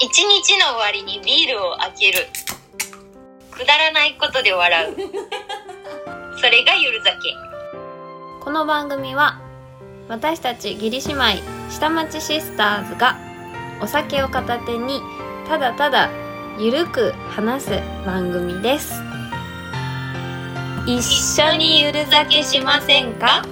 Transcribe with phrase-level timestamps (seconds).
[0.00, 2.28] 一日の終わりにビールを開ける。
[3.50, 4.96] くだらないことで笑う。
[6.38, 7.18] それがゆる酒。
[8.40, 9.40] この番組は
[10.08, 13.16] 私たち義理姉妹下町シスターズが
[13.82, 15.00] お酒を片手に
[15.48, 16.10] ただただ
[16.60, 17.70] ゆるく話す
[18.06, 19.02] 番組です。
[20.86, 23.42] 一緒にゆる酒しませんか？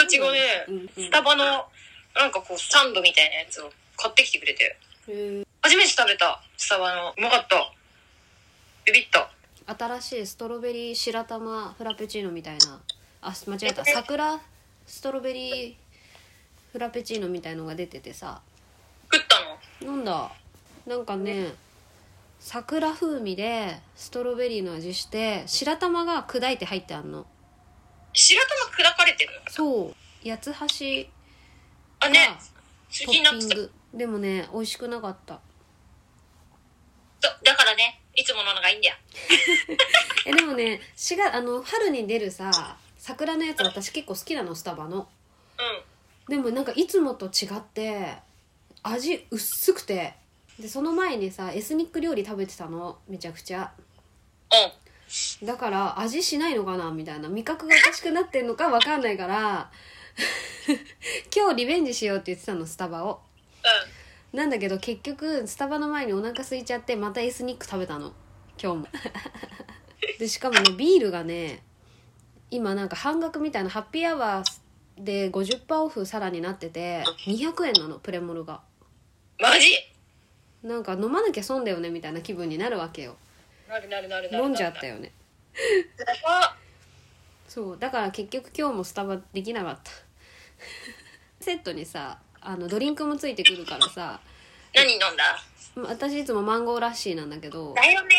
[0.00, 4.76] 達がねうんスタバのなんかこうサンドみたいなやつを買ってきてくれて。
[5.08, 7.14] うん初めて食べたスタバの。
[7.18, 7.70] うまかった。
[8.86, 9.30] ビビった。
[9.66, 12.80] 新しいストロベリー白玉フラペチーノみたいな。
[13.20, 13.84] あ間違えた。
[13.84, 14.40] 桜
[14.86, 15.74] ストロベリー
[16.72, 18.40] フラペチーノみたいのが出ててさ。
[19.12, 19.92] 食ったの？
[19.92, 20.32] なんだ？
[20.86, 21.52] なんかね
[22.38, 27.26] 桜風味でストロベリーの味して白玉が砕いて入ってあんの。
[28.14, 29.30] 白玉砕かれてる。
[29.48, 29.92] そ
[30.24, 30.28] う。
[30.28, 31.06] 八つ橋
[32.00, 32.18] あね。
[32.28, 33.72] が好トきになってたッピング。
[33.94, 35.40] でもね美味しくなかった。
[37.20, 38.96] だだからねいつもののがいいんだよ。
[40.26, 45.08] えでもね4月あの春に出るさ桜のやつ私結構好きなのスタバの。
[46.28, 46.34] うん。
[46.34, 48.16] でもなんかいつもと違って
[48.82, 50.14] 味薄くて。
[50.58, 52.98] でその前にさエスニック料理食べてたの。
[53.08, 53.72] めちゃくちゃ。
[53.78, 53.84] うん
[55.42, 59.70] だから味しないのかなみたいな味覚がおかしくなってんのかわかんないから
[61.34, 63.20] 今日リベンジしようって言ってたのスタバを。
[64.32, 68.12] なんだけど結局スタバの前にお腹空いちゃってまたエスニック食べたの。
[68.62, 68.88] 今日も。
[70.18, 71.62] でしかもねビールがね
[72.50, 78.60] 今なんか半額みたいなハッピーアワーで50%オフさらになってて200円なのプレモルが。
[79.38, 79.68] マジ？
[80.62, 83.16] なんか飲まなきゃ損だよねみたいな気分になるわけよ
[83.70, 84.44] なるなるなるなる。
[84.44, 85.12] 飲んじゃったよね。
[86.26, 86.56] あ
[87.46, 89.92] そうだから結局今日もスタバできなかった。
[91.40, 94.20] セットにさあのドリンクもついてくるからさ。
[94.74, 95.40] 何飲んだ？
[95.76, 97.72] 私いつもマンゴーラッシーなんだけど。
[97.74, 98.16] だよね。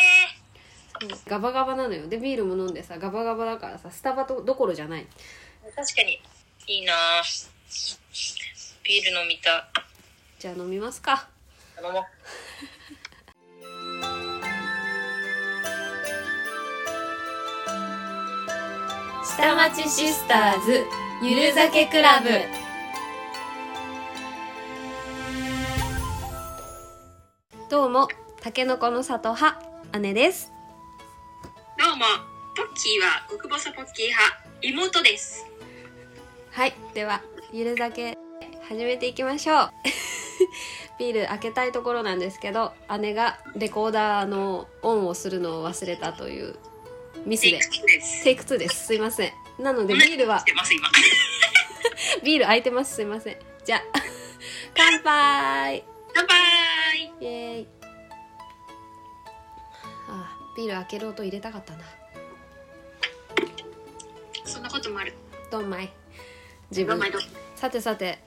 [1.26, 2.06] ガバガバなのよ。
[2.08, 5.06] でビールも飲んでさガバガバだからさスタバとどころじゃない。
[5.76, 6.22] 確かに。
[6.66, 6.94] いいな。
[8.84, 9.68] ビール飲みた
[10.38, 11.28] じゃあ飲みますか。
[11.78, 12.02] い飲もう
[19.36, 20.84] 下町シスターズ
[21.22, 22.28] ゆる酒クラブ。
[27.70, 28.08] どうも
[28.42, 29.58] たけのこの里派
[30.00, 30.52] 姉です。
[31.78, 32.04] どうも
[32.54, 35.46] ポッキーは極細ポッキー派妹です。
[36.50, 37.22] はいでは
[37.54, 38.18] ゆる酒
[38.68, 39.70] 始めていきましょう。
[40.98, 46.58] ビール開けたいところなんですけど姉がレコーダーのオンをするのを忘れたという
[47.26, 47.60] ミスで。
[48.24, 48.86] テイク2です。
[48.86, 48.94] す。
[48.94, 49.32] いません。
[49.58, 50.44] なのでビールは。
[52.22, 52.96] ビール開いてます。
[52.96, 53.36] すいません。
[53.64, 53.82] じゃあ
[54.74, 55.84] 乾杯。
[56.14, 57.12] 乾杯。
[57.20, 57.68] イエーイ。
[60.08, 61.84] あビール開ける音入れたかったな。
[64.44, 65.14] そんなこともある。
[65.50, 65.92] ドンマイ
[66.70, 67.00] 自分。
[67.56, 68.18] さてさて。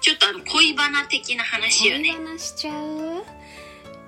[0.00, 3.24] ちょっとあの恋バナ的な話よ恋ね話しちゃう？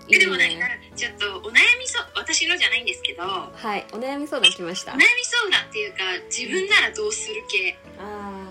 [0.08, 4.94] えでもなんかちょっとお悩みそう私のじゃないんですけどお悩はいお悩み相談来ました。
[4.94, 5.98] み相談っていうか
[6.30, 7.76] 自分ならどうする系。
[7.98, 8.46] あ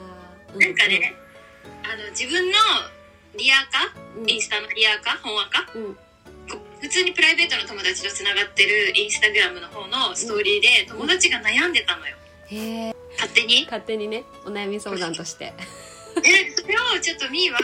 [0.53, 0.59] ー。
[0.59, 1.13] なんかね、
[1.83, 2.57] あの自分の
[3.37, 3.91] リアカ？
[4.17, 4.29] うん。
[4.29, 5.17] インスタのリアカ？
[5.23, 5.71] 本アカ？
[5.75, 5.95] うん。
[6.49, 12.15] こ普通にプライベートの友達とつながってるインスタグラムの方のストーリーで友達が悩んでたのよ。
[12.47, 13.63] へえ勝手に？
[13.65, 15.53] 勝手にねお悩み相談として。
[16.21, 17.59] でそれをちょっとみーは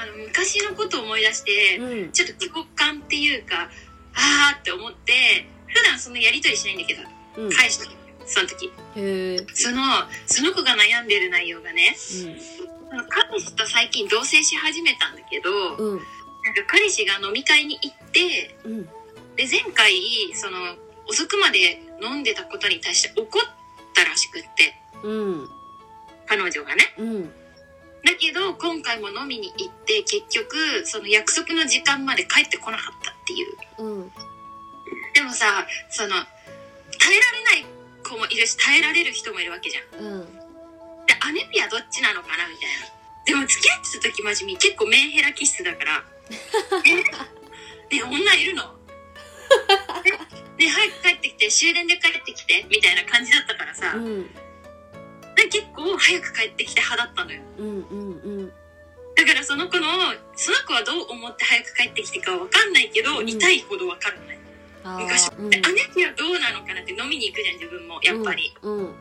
[0.00, 2.12] あの昔のことを思い出してうん。
[2.12, 3.68] ちょっと共感っていうか
[4.14, 5.12] あーって思って
[5.66, 7.02] 普段そんなやり取りしないんだけど
[7.36, 7.50] うん。
[7.52, 7.84] 返した。
[7.84, 7.92] の
[8.26, 8.72] その時。
[9.54, 9.82] その
[10.26, 12.26] その子が悩んでる内容がねそ
[12.96, 15.96] の彼氏と最近同棲し始めたんだけどうんうん。
[15.96, 18.84] なんか彼氏が飲み会に行ってうん。
[19.36, 19.92] で前回
[20.34, 20.58] その
[21.06, 23.42] 遅くまで飲んでたことに対して怒っ
[23.94, 24.74] たらしくって
[25.04, 25.12] う
[25.44, 25.48] ん。
[26.26, 26.94] 彼女がね。
[26.98, 27.32] うん
[28.04, 33.56] だけど今回も飲みに行って結局その約束の時間まで帰ってこなかったっていう。
[33.78, 34.10] うん。
[35.14, 36.16] でもさその耐
[37.16, 37.66] えられない
[38.02, 40.04] 子もいるし耐えられる人もいるわけじゃん。
[40.04, 40.26] うん。
[41.06, 42.88] で姉ピはどっちなのかなみたいな。
[43.26, 46.04] でも付き合ってた時マジみ結構メンヘラ気質だから。
[46.86, 47.96] え？
[47.96, 48.62] ね女いるの？
[50.58, 52.64] ねね早く帰ってきて終電で帰ってきて？
[52.70, 54.30] みたいな感じだったからさ、うん
[55.36, 57.40] で結構早く帰ってきて派だったのよ。
[57.58, 58.52] うんうんうん。
[59.16, 59.86] だからその子の
[60.36, 63.28] その子はどう思って早く帰ってきてかわかんないけど、うん。
[63.28, 64.38] 痛いほどわかるのね
[64.84, 65.28] あ昔。
[65.28, 65.50] ーうん。
[65.50, 65.62] で姉
[65.94, 68.94] 貴はどうなのかなって飲みに行くじゃん自分もやっぱり、うんうん。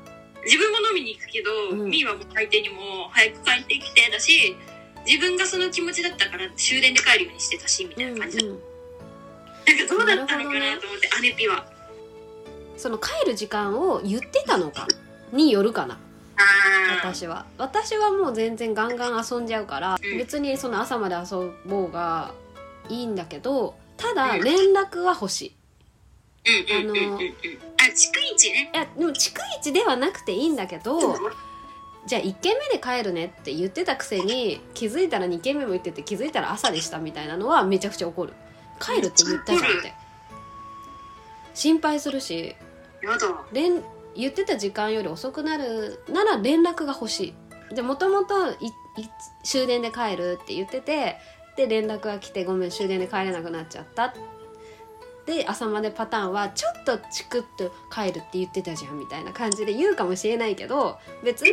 [0.46, 1.90] 自分も飲みに行くけど、うん。
[1.90, 4.56] みーはもう相手にも早く帰ってきてだし
[5.06, 8.60] 自分がその気持ちだったから終電で帰るようにしてたしみたいな感じだ、うんうん。
[9.66, 11.66] なんかどうだったのかなと思って、姉ピは。
[12.78, 14.88] その帰る時間を言ってたのか
[15.34, 16.00] によるかな
[17.02, 17.46] 私は。
[17.58, 20.18] 私はもう全然ガンガン遊んじゃうから、うん。
[20.18, 22.32] 別にその朝まで遊ぼうが
[22.90, 24.44] いいんだけどただうん。
[24.44, 25.56] 連絡は欲しい。
[26.46, 27.18] うんうんうんうんうん。
[27.18, 28.72] あ逐一ね。
[28.74, 31.16] いやでも逐一ではなくていいんだけど
[32.08, 38.34] じゃあ1軒目で帰るねって言ってたくせに気づいたら2軒目も行ってて気づいたら朝でしたみたいなのはめちゃくちゃ怒る。
[38.80, 39.94] 帰るって言ったじゃんって。
[41.54, 42.56] 心配するし。
[43.04, 43.84] やだ連
[44.16, 47.36] 言ってた時間より遅くなるなら連絡が欲し
[47.70, 47.76] い。
[47.76, 48.34] でもともと
[49.44, 51.18] 終電で帰るって言ってて
[51.56, 54.14] で連絡が来てごめん終電で帰れなくなっちゃった。
[55.26, 61.52] で朝までパターンはちょっとチクッと帰るって言ってたじゃんみたいな感じで言うかもしれないけど別に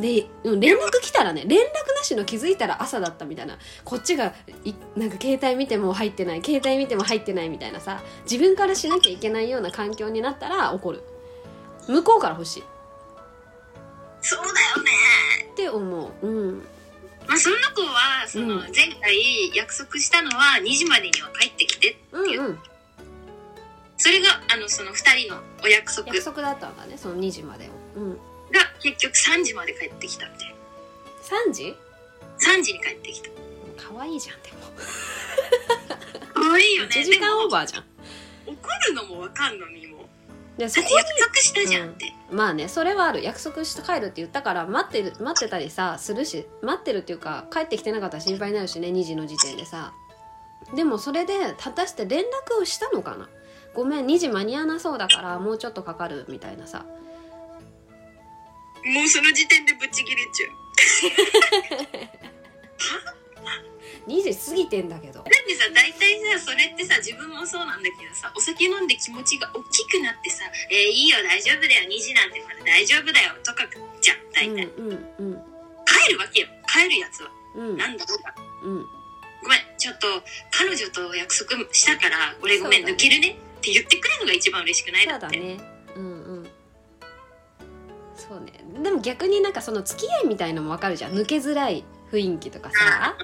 [0.00, 1.62] でうん連絡来たらね連絡
[1.96, 3.58] なしの気づいたら朝だったみたいな。
[3.84, 4.34] こっちが
[4.64, 11.02] いなんか携帯見ても入ってない携帯見ても入ってないみたいなさ自分からしなきゃいけないような環境になったら怒る。
[11.88, 12.62] 向こうから欲しい。
[12.62, 12.64] っ
[14.22, 14.90] そうだよね。
[15.56, 16.26] て思う。
[16.26, 16.58] うん。
[17.26, 18.60] まあその子はそのうん。
[18.74, 22.20] 前回約束したのは2時までには帰ってきてう。
[22.20, 22.58] んうん。
[23.98, 24.94] それがあのその2
[25.26, 26.08] 人のお約束。
[26.08, 28.00] が約束だったんだねその2時までを。
[28.00, 28.18] うん
[28.80, 30.54] 結局3時まで帰ってきたみたいな
[31.48, 31.76] 3時
[32.38, 33.30] ？3時に帰ってきた。
[33.76, 34.56] 可愛いじゃんでも。
[36.34, 36.88] 可愛いよね。
[36.88, 37.84] 1時間オーーバーじゃん。
[38.46, 38.56] 怒
[38.88, 40.08] るのもわかんのみも。
[40.58, 43.22] でそこ約束したじゃんって、まあねそれはある。
[43.22, 49.92] 約束して帰るって言ったから待ってる待ってたりさするし待ってるっていうか帰ってきてなかったら心配になるしね2時の時点でさ。
[50.74, 53.28] でもそれで果たして連絡をしたのかな？
[53.74, 56.84] ごめん2時間に合わなそうだからもうちょっとかかるみたいなさ
[58.84, 60.50] もうその時点でぶち切れちゃう。
[64.06, 65.14] 2時過ぎてんだけど。
[65.14, 73.62] だってさ大体さそれってさ自分もそうなんだけどさお酒飲んで気持ちが大きくなってさ「えー、いいよ大丈夫だよ2時なんてまだ大丈夫だよ」とか
[74.00, 75.52] じゃん大体、うんうんうん。
[75.86, 76.48] 帰るわけよ。
[76.66, 77.30] 帰るやつは。
[77.54, 77.76] うん。
[77.76, 78.34] なんだろうが。
[78.64, 78.86] うん。
[79.42, 80.06] ごめんちょっと
[80.50, 82.92] 彼女と約束したから俺ごめん、ね。
[82.92, 85.26] 抜けるねって言ってくれるのが一番嬉しくないだって。
[85.26, 85.71] そうだね
[88.32, 88.52] そうね。
[88.82, 91.12] でも逆になんかその付き合いみたいのもわかるじゃん。
[91.12, 93.14] 抜けづらい雰囲気とかさ。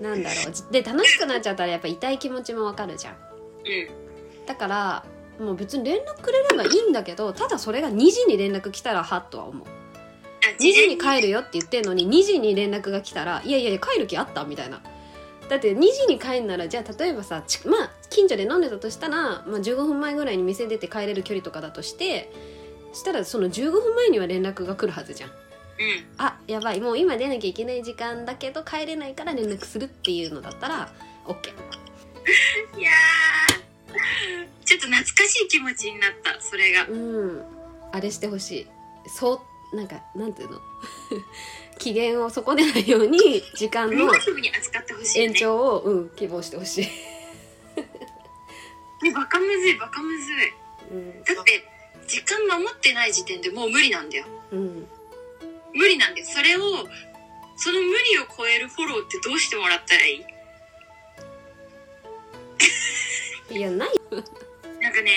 [0.00, 0.72] なんだろう。
[0.72, 3.14] で楽しくなっちゃったらやっぱ痛い気持ちもわかるじゃん。
[3.14, 4.46] うん。
[4.46, 5.04] だから
[5.40, 9.66] もう別に連絡くれればいいんだけどただそれが2時に連絡来たらはっとは思う。
[9.66, 14.82] あ2時に帰るよって言ってんのに2時に連絡が来たらいやいやいや帰る気あったみたいな。
[15.48, 22.30] だって2時に帰んならじゃあ例えばさちまあ近所で飲んでたとしたら、まあ、15分前ぐらいに店出て帰れる距離とかだとして
[22.92, 25.30] したらその15分前には連絡が来るはずじゃん。
[25.30, 25.36] うん。
[26.18, 26.80] あやばい。
[26.80, 30.92] もう今出なきゃいけない時間だけど帰れないから連絡するっていうのだったら
[31.24, 31.48] OK
[32.78, 33.62] いやー。
[34.64, 36.86] ちょっと懐かしい気持ちになったそれが。
[36.88, 37.44] うん。
[37.92, 38.66] あれしてほしい。
[39.08, 39.42] そ
[39.72, 40.60] うなんかなんていうの？
[41.78, 44.12] 機嫌を損ねないように時間うの
[45.16, 45.38] 延ね。
[45.40, 46.86] 長を、うん、希望してほしい、
[49.02, 50.36] ねバカむずいバカむずい。
[50.92, 51.24] うん。
[51.24, 51.64] だって
[52.06, 54.26] 時間守ってない時点でもう無理なんだよ。
[54.50, 54.86] うん、
[55.74, 56.26] 無理なんだよ。
[56.26, 56.60] それを
[57.56, 60.26] その無理を超えるフォローってどうしてもらったらい
[63.50, 63.56] い？
[63.56, 63.88] いやない
[64.80, 65.10] なんかね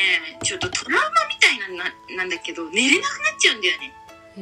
[0.43, 3.93] ちょっとトラウマみたいなななんだけど寝れなくなっちゃうんだよね。
[4.37, 4.41] へ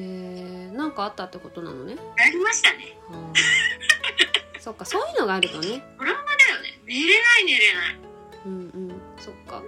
[0.72, 2.98] えなんかあったってことなのね、ありましたね。
[3.08, 5.84] はあ、そっかそういうのがあるとね。
[6.00, 6.80] トラウマだよね。
[6.86, 7.98] 寝れない寝れない。
[8.46, 8.56] うんう
[8.94, 9.02] ん。
[9.20, 9.62] そっか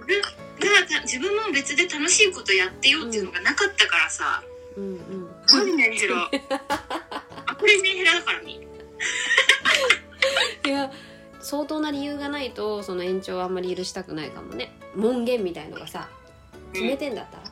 [0.68, 4.42] でだからた自分も別で楽しいことやってよっていうのがなかったからさ、
[4.76, 5.28] うんうん。
[5.48, 6.30] 何メンヘラ
[7.46, 8.66] あこれメンヘラだからに
[10.64, 10.90] いや
[11.40, 14.72] 相当な理由がないとその延長はあんまり許したくないかもね。
[14.96, 16.08] 門限みたいのがさ
[16.72, 17.44] 決めてんだったら、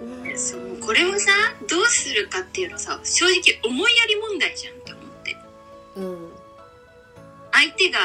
[0.00, 0.38] うん。
[0.38, 1.32] そうこれをさ
[1.68, 5.36] どうするかっていうのさ正直思いやり問題じゃんって思って。
[5.96, 6.32] うん。
[7.52, 7.98] 相手が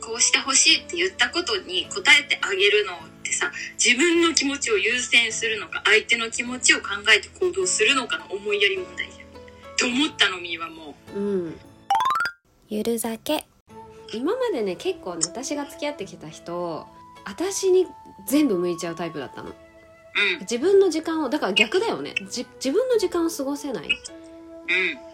[0.00, 3.07] こうしてほしいって言ったことに応えてあげるのって
[3.38, 3.52] さ
[3.82, 9.28] 自分の気持ちを優先するのか相手の気持ちを考えて行動するのかの思いやり問題じゃん。
[9.76, 11.20] と思ったのみーはもう。
[11.20, 11.58] ん。
[12.68, 13.46] ゆる酒
[14.12, 16.86] 今までね結構ね私が付き合ってきた人
[17.24, 17.86] 私に
[18.26, 19.50] 全部向いちゃうタイプだったの。
[19.50, 20.40] ううん。
[20.40, 22.14] 自分の時間をだから逆だよね。
[22.28, 23.84] じ自分の時間を過ごせない。
[23.84, 23.88] う
[25.04, 25.08] ん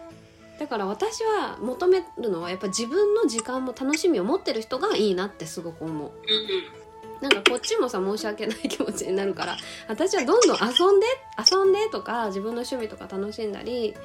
[0.59, 6.84] だから私は求めるのはやっぱ自分の時間も楽しみを持ってる人がいいなってすごく思ううん
[7.25, 9.57] なんかこっちもさ申し訳ない気持ちになるから
[9.89, 11.07] 私はどんどん遊んで
[11.51, 13.95] 遊んでとか自分の趣味とか楽しんだり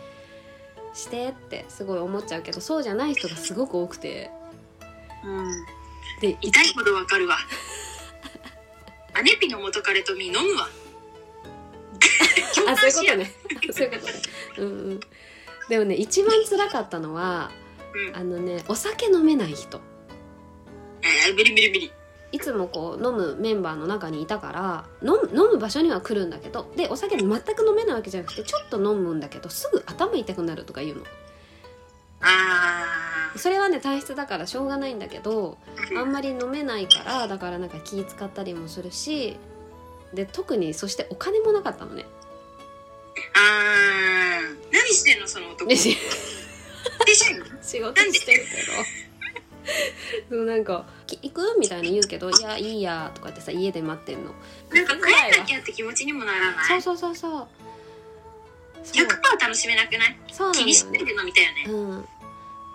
[0.94, 4.30] してってすごい思っちゃうけどそうじゃない人がすごく多くて。
[5.22, 5.66] うん。
[6.20, 7.36] で痛いほどわかるわ。
[9.12, 10.68] アネピの元彼とみ飲むわ。
[12.68, 13.32] あそういうことね。
[13.72, 14.20] そういうことね。
[14.58, 15.00] うんうん。
[15.68, 17.50] でもね一番辛かったのは
[17.94, 18.16] うん。
[18.16, 19.80] あのねお酒飲めない人。
[21.02, 21.92] えー、ビリビリビリ
[22.32, 31.04] いつもこう飲むメンバーの中にいたから飲む飲む場所には来るんだけどでお酒全く飲めないわけじゃなくてちょっと飲むんだけどすぐ頭痛くなるとか言うの。
[32.22, 39.38] あそれはね体質だからしょうがないんだけどーあんまり飲めないからだからなんか気使ったりもするし
[40.12, 42.04] で特にそしてお金もなかったのね。
[43.34, 44.72] あー。
[44.72, 45.70] 何してんのその男。
[45.76, 45.96] 仕
[47.80, 49.09] 事してるけど
[50.30, 54.32] そうなんか「き行く?」みたいに言うけど「いやいいや」とかってさ家で待ってんの。
[54.70, 56.66] なんか帰んなきゃって気持ちにもならない？
[56.66, 57.48] そうそうそうそう。
[58.82, 59.06] そう。
[59.06, 60.16] 100%楽しめなくない？
[60.32, 61.64] そうなんだ気にしよねないで飲みたいよね。
[61.66, 62.08] うん。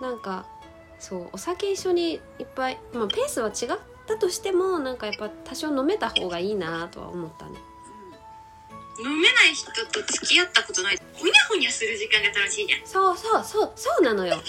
[0.00, 0.46] なんか
[0.98, 7.58] そうお酒一緒にいっぱい、まあ、ペースは違ったとしてもなんかやっぱ多少飲めた方がいいなとは思ったね。
[8.98, 10.98] 飲めない人と付き合ったことない。
[11.12, 12.86] ほにゃほにゃする時間が楽しいじゃん。
[12.86, 14.40] そうそうそうそうなのよ。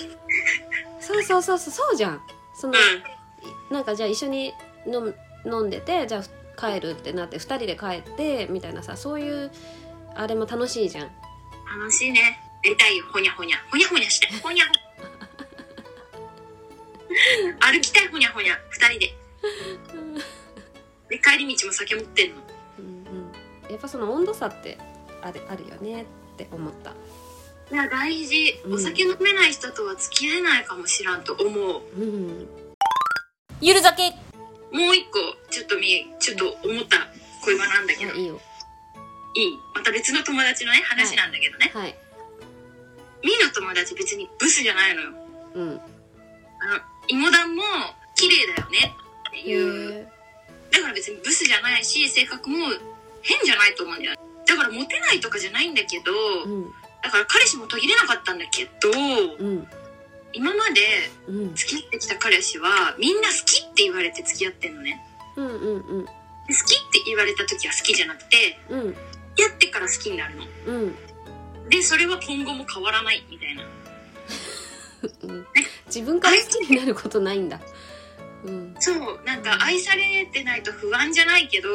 [1.02, 2.22] そうそうそうそうそうじゃん
[2.60, 3.74] そのうん。
[3.74, 4.54] なんかじゃあ一緒に
[4.86, 6.24] 飲む飲んでてじゃあ
[6.60, 9.52] 帰るってなって2人で帰ってみたいなさそういう
[10.16, 11.12] あれも楽しいじゃん。
[11.80, 12.20] 楽しいね。
[12.64, 13.06] やりたいよ。
[13.12, 13.58] ほにゃほにゃ。
[13.70, 14.66] ほにゃほにゃしたいほにゃ。
[14.66, 14.72] ほ
[17.72, 18.58] 歩きたいほにゃほにゃ。
[18.70, 19.14] 二人で。
[21.10, 22.36] で帰り道も酒持ってんの。
[22.80, 22.86] うん
[23.66, 23.72] うん。
[23.72, 24.78] やっぱその温度差って
[25.22, 26.94] あるあるよねって思った
[27.72, 28.62] いや大事。
[28.66, 28.74] うん。
[28.76, 31.82] お酒飲めない人とは付き合えないかもしらんと思う。
[31.98, 32.48] うん。
[33.62, 34.10] ゆる酒。
[34.72, 35.20] もう一個
[35.50, 36.98] ちょっとみちょっと思った
[37.44, 38.12] 恋バナなんだけど。
[38.14, 38.40] あいいよ。
[39.36, 39.60] いい。
[39.76, 41.96] また別の友達のね話なんだけどね、はい。
[43.24, 45.12] みーの友達別にブスじゃないのよ。
[45.56, 45.70] うん。
[45.70, 45.80] あの
[47.08, 47.64] 芋団も
[48.16, 48.96] 綺麗だよね。
[49.30, 49.94] ってへいう。
[49.94, 50.18] え
[50.72, 52.58] だから別にブスじゃないし性格も
[53.22, 56.12] 変じゃないと思うんだよねだからモテないとかじゃないんだけど、
[56.46, 56.72] うん
[57.04, 58.92] だから彼氏も途切れなかったんだけど
[59.40, 59.68] うん。
[60.34, 60.82] 今まで
[61.28, 61.56] うん。
[61.56, 65.02] 付き合ってきた彼氏はみんな好きって言われて付き合ってんのね。
[65.36, 66.06] うんうんうん。
[66.06, 66.12] で
[66.54, 68.82] 好きって言われた時は好きじゃなくてうん。
[68.88, 68.98] 付
[69.36, 70.46] き合ってから好きになるの。
[70.68, 70.96] うん。
[71.70, 73.64] でそれは今後も変わらないみたいな。
[75.24, 75.48] うん。
[75.86, 77.60] 自分から好きになることないんだ。
[78.44, 78.76] うん。
[78.80, 81.70] そうなんか愛されてないと不安じゃないけど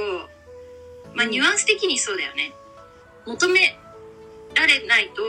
[1.15, 1.31] まあうん。
[1.31, 2.53] ニュアンス的にそうだよね。
[3.27, 3.79] 求め
[4.55, 5.23] られないと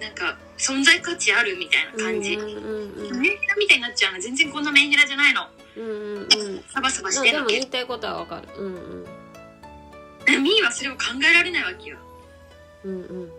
[0.00, 2.82] なんか存在価値あるみたいな感じ、うんうん
[3.12, 5.42] うんメンヘラみたいになっちゃうの全然こんなメンヘラじゃないの。
[5.76, 6.28] うんうんうん
[6.68, 7.38] サバサバしてんの。
[7.40, 8.48] けも言いたいことはわかる。
[8.56, 10.42] うんうん。
[10.42, 11.96] ミーはそれを考えられないわけよ。
[12.84, 13.30] うんうん。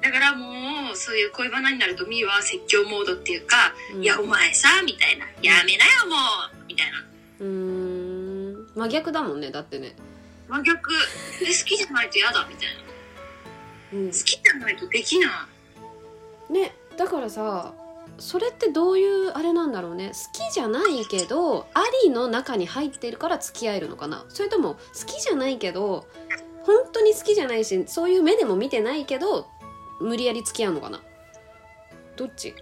[0.00, 4.02] だからもうそういう恋バナになるとミーは説教モードっていうか「うん。
[4.02, 6.16] いやお前さ」みたいな「やめなよも
[6.62, 7.04] う」みたいな。
[7.40, 8.68] うーん。
[8.74, 9.94] 真逆だもんねだってね。
[10.48, 10.92] 真逆。
[11.42, 12.91] え好きじゃないと嫌だみたいな
[13.92, 14.06] うん。
[14.06, 15.48] 好きじゃないとできな
[16.50, 16.52] い。
[16.52, 17.72] ねだからさ
[18.18, 20.12] それってどういうあれなんだろうね。
[20.12, 20.14] 好
[20.48, 24.24] きじゃないけどありの中に入ってるから付き合えるのかな。
[24.28, 26.06] それとも好きじゃないけど
[26.64, 29.48] 本当に好きじゃないしそういう目でも見てないけど
[30.00, 31.00] 無理やり付き合うのかな。
[32.16, 32.54] どっち？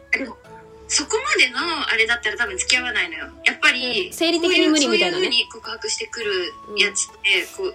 [0.87, 1.59] そこまでの
[1.89, 3.29] あれだったら多分付き合わないのよ。
[3.45, 4.13] やっぱり、うん。
[4.13, 5.25] 生理的に無理みたいなね。
[5.25, 7.75] そういう風に告白してくるやつって、こう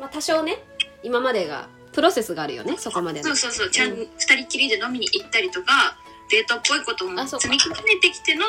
[0.00, 0.58] まあ多少ね。
[1.02, 3.24] 今までがプロセスがあるよねそこまでの。
[3.24, 3.70] そうそうそう。
[3.70, 5.96] ちゃんう二人きりで飲みに行ったりとか
[6.30, 8.44] デートっぽいことも積み重ねてきての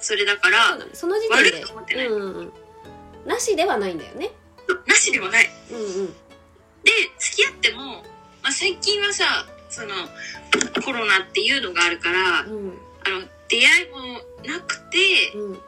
[0.00, 1.14] それだからその。
[1.14, 2.36] 時点悪でない、うんうん。
[2.38, 2.52] うん
[3.24, 4.30] なしではないんだよね。
[4.86, 5.46] なしでもない。
[5.70, 6.06] うんうん。
[6.06, 6.12] で
[7.18, 7.82] 付き合っても、
[8.42, 9.94] まあ、最近はさその
[10.84, 12.72] コロナっていうのがあるからうん。
[13.06, 13.98] あの出会いも
[14.44, 14.98] なくて
[15.36, 15.58] うん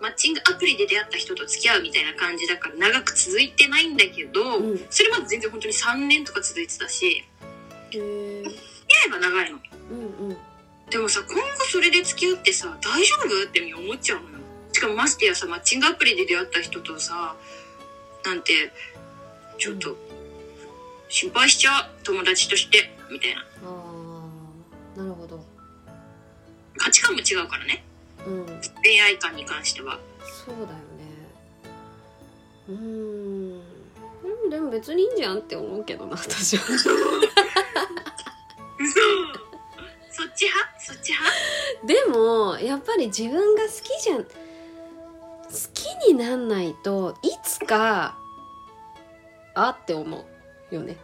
[0.00, 4.86] マッチングアプリで出会った人と付き合うみたいな感じだから長く続いてないんだけど、うん。
[4.90, 7.22] それまで全然本当に3年とか続いてたしへ
[7.92, 8.52] え出会
[9.08, 9.58] えば長いの。
[9.90, 10.36] うんうん。
[10.90, 13.48] でもさ今後それで付き合ってさ大丈夫？
[13.48, 14.38] って思っちゃうのよ。
[14.72, 17.34] しかもましてやさマッチングアプリで出会った人とさ
[18.24, 18.72] なんて
[19.58, 19.96] ちょっと
[21.08, 22.04] 心配しちゃう？
[22.04, 22.90] 友達として？
[23.10, 23.40] みたいな。
[23.40, 23.44] あ
[24.96, 25.44] あなるほど。
[26.76, 27.84] 価値観も違うからね
[28.26, 28.46] うん。
[28.82, 29.98] 恋愛観に関しては
[30.46, 30.74] そうだよね。
[32.68, 33.62] うーん。
[34.24, 36.64] うんでも別にいいんじゃんって思うけどな 私は。
[36.64, 36.90] 嘘。
[40.10, 40.80] そっち派？
[40.80, 41.38] そっち派？
[41.86, 44.30] でもやっぱり自分が好きじゃん好
[45.72, 48.18] きになんないといつかか
[49.54, 50.24] あって思
[50.70, 50.96] うよね、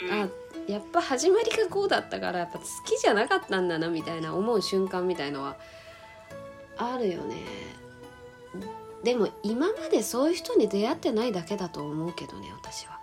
[0.00, 0.28] うん、うん、あ
[0.68, 5.56] やっぱ始まりがこうだったからやっぱ好きじゃなかったんだなみたいな思う瞬間みたいのは
[6.76, 7.36] あるよね。
[9.02, 12.98] でも今までそういう人に出会ってないだけだと思うけどね私は。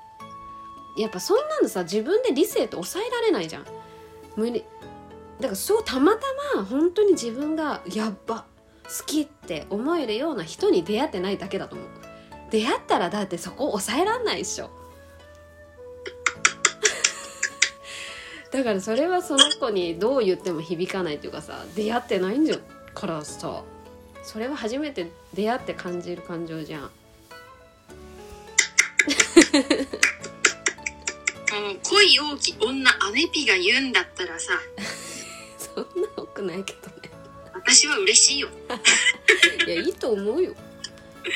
[0.97, 3.65] やっぱそんなのさ自分で理性って抑えられないじゃん。
[4.35, 4.65] 無理。
[5.39, 6.21] だからそうたまた
[6.55, 8.45] ま本当に自分がやっば
[8.83, 11.87] 好きって思えるような人に出会ってないだけだと思う。
[12.49, 14.71] 出会ったらだってそこ抑えらんないっしょ。
[18.51, 22.57] だからそれはその子にどう言っても響かないというかさ出会ってないんじゃ
[22.93, 23.63] からさ。
[24.23, 26.81] それは初めて出会って感じる感情じゃん。
[31.51, 34.53] もう恋多き女アネピが言うんだったらさ。
[35.57, 37.09] そんな多くないけどね。
[37.53, 38.49] 私は嬉しいよ。
[39.67, 40.53] いやいいと思うよ。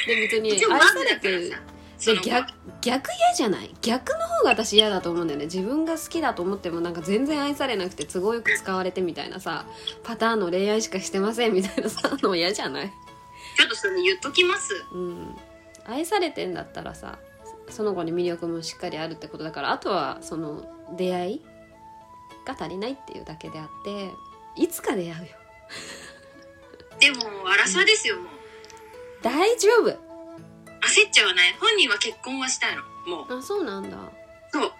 [0.08, 1.52] で別に愛されて
[1.98, 3.74] そ逆逆嫌じゃない？
[3.82, 5.46] 逆の方が私嫌だと思うんだよね。
[5.46, 9.66] 自分が好きだと思ってもなんか全然愛されなくて都合よく使われてみたいなさ
[10.04, 12.92] パターンの恋愛しかしてませんみたいなさの嫌じゃない？
[13.58, 14.74] ちょっとそれ言っときます。
[14.94, 15.36] うん。
[15.86, 17.20] 愛されてんだったらさ
[17.70, 21.42] その子に魅力もしっかりあるってことだからあとはその出会い
[22.46, 24.12] が足りないっていうだけであって
[24.62, 25.18] いつか出会うよ。
[27.00, 28.28] でも荒さですよもう。
[29.22, 30.05] 大丈夫
[30.86, 31.54] 焦っちゃわない？
[31.60, 32.82] 本人は結婚はしたいの？
[33.18, 33.40] もう。
[33.40, 33.98] あそうなんだ。
[34.52, 34.72] そう。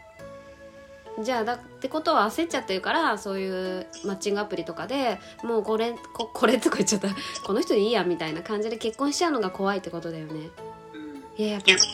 [1.24, 7.10] じゃあだってことは焦っちゃってるからそういうマッチングアプリとかでもうこれここれとか言っちゃった。
[7.44, 10.50] この人でいいやみたいな感じで結婚しちゃうのが怖いってことだよね。
[10.94, 11.42] うん。
[11.42, 11.80] いややっぱいや。
[11.80, 11.86] 好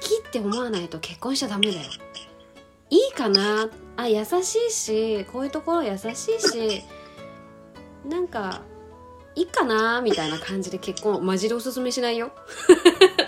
[0.00, 1.82] きって思わないと結婚しちゃダメだよ。
[2.90, 3.70] いいかな？
[3.96, 6.82] あ優しいしこういうところ優しいし
[8.06, 8.60] なんか
[9.34, 10.02] いいかな？
[10.02, 12.32] みたいな感じで結婚マジでおすすめしないよ。
[12.68, 13.21] ど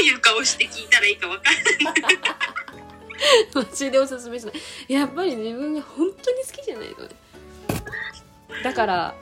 [0.00, 2.18] ういう顔して聞いたらいいか分かんない。
[3.54, 4.92] マジでおすすめしない。
[4.92, 7.08] やっぱり自分が本当に好きじゃないとね
[8.62, 9.14] だから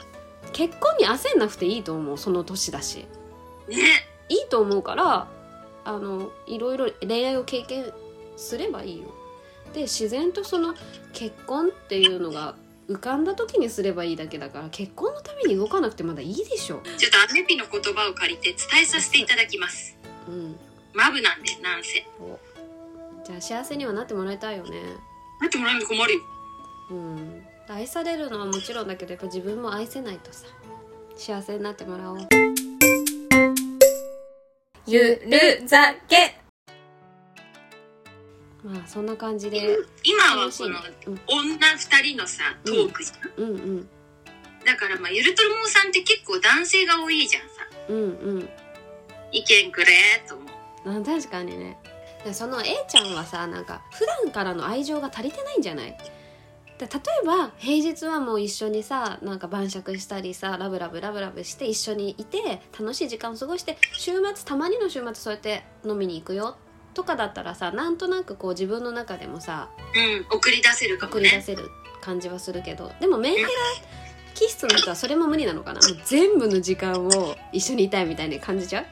[0.52, 3.06] 結婚に焦んなくていいと思うその年だし。
[3.68, 3.76] ね。
[4.28, 5.28] いいと思うから
[5.84, 7.92] あのいろいろ恋愛を経験
[8.36, 9.14] すればいいよ。
[9.72, 10.74] で自然とその
[11.12, 12.54] 結婚っていうのが
[12.88, 16.80] 浮かんだ時にすればいいだけだから結婚のために動かなくてまだいいでしょ。
[16.96, 19.96] ちょっとアネピの言葉を借りて伝えさせていただきます。
[20.28, 20.58] うん
[20.96, 22.06] マブなんでなんせ。
[22.18, 22.40] お。
[23.22, 24.80] じゃあ幸せにはなってもらいたいよね。
[25.42, 26.20] なってもらうの困るよ。
[26.90, 27.46] うん。
[27.68, 30.46] 愛されるのはもちろんだけどやっぱ自分も愛せないとさ。
[31.14, 32.28] 幸せになってもらおう。
[34.86, 36.40] ゆる酒
[38.64, 39.76] まあそんな感じで。
[40.02, 40.78] 今は楽しいこの
[41.08, 43.50] うん女二人のさトークじゃん、うん。
[43.50, 43.88] うん
[44.64, 47.48] だからまあゆるとるもんさんって結構男性が多いじゃんさ。
[47.90, 48.00] うんう
[48.38, 48.48] ん。
[49.30, 49.92] 意見くれ
[50.26, 50.46] と思う。
[50.48, 50.55] あ
[51.04, 51.76] 確かにね。
[52.24, 55.96] でその A ちゃんはさなんか普段からの愛情が足りてないんじゃない？
[56.78, 56.86] で例
[57.22, 66.56] えば平日はもう一緒にさなんか晩酌したりさラブラブラブラブして一緒にいて楽しい時間を過ごして週末たまにの週末そうやって飲みに行くよ。
[66.94, 71.20] とかだったらさなんとなくこう自分の中でもさうん送り出せるかもね。
[71.20, 71.70] 送り出せる
[72.00, 72.92] 感じはするけど。
[73.00, 73.48] でもメンヘラ
[74.34, 75.80] 気質の人はそれも無理なのかな？
[75.80, 78.86] もう全部の時間を一緒にいたいみたいな感じちゃう？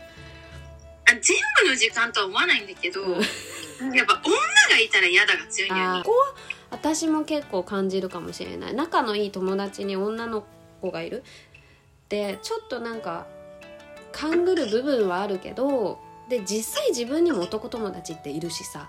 [1.07, 3.95] あ全部の時間とは思わないんだけど、うん。
[3.95, 4.35] やっぱ女
[4.71, 6.03] がいたら嫌だが強いんだよね。
[6.03, 6.35] ここは
[6.71, 8.75] 私も結構感じるかもしれない。
[8.75, 10.45] 仲のいい友達に女の
[10.81, 11.23] 子がいる。
[12.09, 13.27] でちょっとなんか
[14.13, 18.89] 勘ぐる部分はあるけどで実際自分にも男友達っているしさ。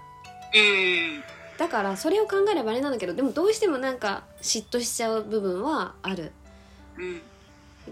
[0.54, 1.24] うん。
[1.58, 6.32] だからそれを考えればあれなんだけどでもどうしてもなんか嫉妬しちゃう部分はある。
[6.98, 7.22] うん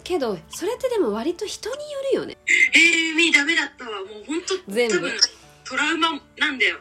[0.03, 2.37] けどそれってでも割と人によるよね。
[2.73, 3.99] えー、みーダメだったわ。
[3.99, 5.11] もうほんと全部。
[5.65, 6.79] トラウマなんだよ。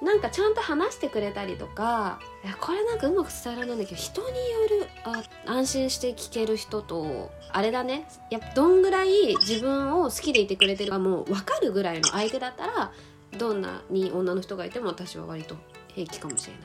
[0.00, 4.34] なんかちゃんと話してくれたりとかいやこれなんかうまく伝えられないんだけど人によ
[4.82, 8.06] るあ安心して聞ける人とあれだね。
[8.30, 12.92] やどんぐらい自分を好きでいてくれてるかもう分かるぐらいの相手だったら
[13.38, 15.56] どんなに女の人がいても私は割と
[15.94, 16.62] 平気かもしれない。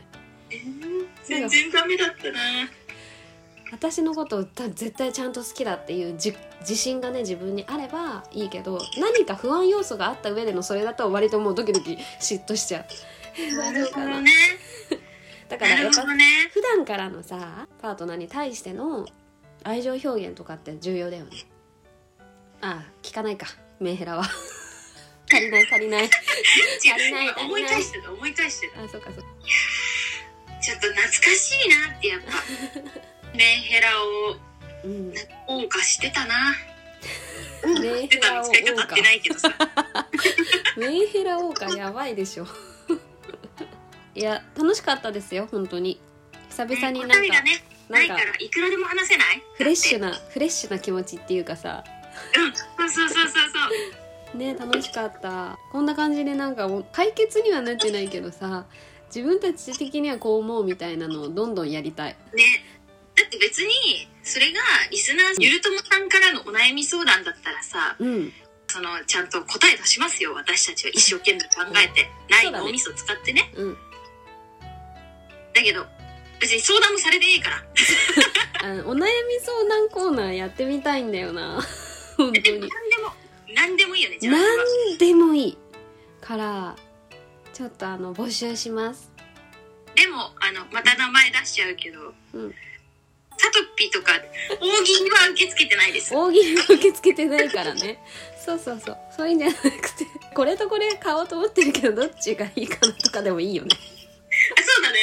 [0.51, 2.39] えー、全然ダメだったな
[3.73, 13.57] 私のこと絶対ちゃんと好きだっていうじ自信がね自分にあればいいけど何か不安要素があった上でのそれだと割ともうドキドキ嫉妬しちゃう。
[13.57, 14.31] なるほどね。
[15.49, 16.51] だからやっぱね。
[16.53, 19.07] 普段からのさパートナーに対しての
[19.63, 21.31] 愛情表現とかって重要だよね。
[22.61, 23.47] ああ聞かないか。
[23.79, 24.23] メンヘラは。
[25.31, 26.03] 足りない足りない。
[26.03, 27.45] 足りない足りない。
[27.47, 28.83] 思い返してた思い返してた。
[28.83, 29.29] あそうかそうか。
[30.61, 32.31] ちょっと懐かしいなってやっぱ
[33.35, 34.35] メンヘラを
[34.83, 35.13] うん
[35.61, 36.55] 謳歌してたな。
[37.65, 39.53] メンヘラ出たの使い方合ってないけどさ
[40.77, 42.47] メンヘラ王冠やばいでしょ。
[44.15, 45.99] いや楽しかったですよ本当に。
[46.49, 47.29] 久々になんか、ね
[47.89, 49.43] ないかなんからいくらでも話せない？
[49.55, 51.83] フレッシュななフレッシュな気持ちっていうかさ。
[52.37, 53.49] うんそうそうそうそう
[54.31, 54.37] そう。
[54.37, 55.57] ね楽しかった。
[55.71, 58.65] こんな感じでなんかもう解決にはなってないけどさ
[59.07, 62.09] 自分たち的にはこう思うみたいなのをどんどんやりたい。
[62.09, 62.15] ね。
[62.82, 62.82] だ
[63.35, 64.59] って別にそれが
[64.91, 68.31] リスナーゆるともさんからのお悩み相談だったらさうん。
[68.67, 70.33] そのちゃんと答え出しますよ。
[70.33, 73.51] 私たちは一生懸命考えて、ない脳みそ使ってね。
[73.55, 73.77] うん。
[75.53, 75.85] だけど
[76.39, 77.63] 別に相談もされていいから。
[78.87, 79.05] お悩み
[79.41, 81.61] 相談コーナーやってみたいんだよな。
[82.17, 82.41] 本当に。
[82.41, 82.67] 何で
[82.97, 83.13] も
[83.53, 84.33] 何でもいいよねじゃあ。
[84.33, 85.57] 何でもいい
[86.19, 86.75] から
[87.53, 89.11] ちょっとあの募集します。
[89.93, 92.51] でもあのまた名前出しちゃうけど、うん。
[92.51, 92.55] サ
[93.53, 94.13] トピーとか
[94.59, 96.13] 大喜利は受け付けてないです。
[96.13, 97.99] 大喜利は受け付けてないからね。
[98.43, 98.97] そうそうそう。
[99.15, 103.69] そういうんじゃなくてこれとこれ買おうと思ってるけどどっちがいいかなとかでもいいよね。
[103.73, 104.97] あそうだね。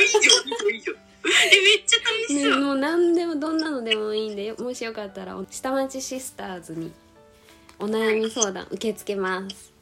[0.00, 0.94] いいよいいよいいよ。
[1.26, 1.28] え
[1.60, 6.92] めっちゃ楽しねそう、もう何でもどんなのでもいいんでもしよかったら下町シスターズに
[7.80, 9.72] お悩み相談受け付けます。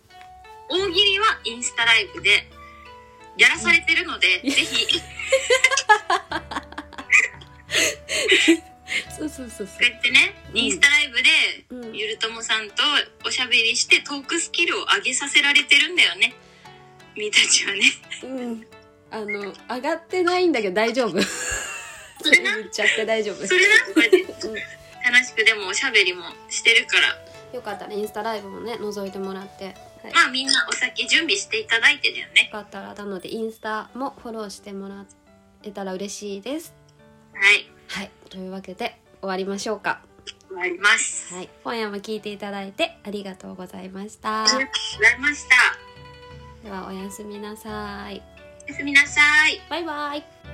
[0.71, 2.49] 大喜利はインスタライブで
[3.37, 5.01] やらされてるので、ぜひ
[9.17, 11.31] そうそうそうそこうやってねインスタライブで、
[11.71, 12.83] うんゆるともさんと
[13.25, 16.35] おしゃべりしてトークスキルを上げさせられてるんだよね。
[17.17, 17.81] みーたちはね。
[18.23, 18.67] ううん。
[19.11, 21.23] あの上がってないんだけど大丈夫。
[21.23, 23.47] それ言っちゃって大丈夫。
[23.47, 23.89] それな？
[23.89, 24.55] んかねうん。
[25.13, 27.17] 楽しくでもおしゃべりもしてるから。
[27.55, 29.77] よかったらインスタライブもね覗いてもらって、はい、よ
[30.13, 32.49] まあみんなお酒準備していただいてだよね。
[32.51, 35.07] かったらなのでインスタもフォローしてもら
[35.63, 36.75] えたら嬉しいです。
[37.33, 38.11] はいはい。
[38.29, 40.01] というわけで終わりましょうか。
[40.49, 41.49] 終わります、はい。
[41.63, 44.43] 今夜も聞いていただいてありがとうございました。
[44.43, 44.67] ありがとう
[44.99, 45.45] ございまし
[46.63, 46.69] た。
[46.69, 48.21] ではおやすみなさい。
[48.67, 49.61] おやすみなさい。
[49.71, 50.54] バイバイ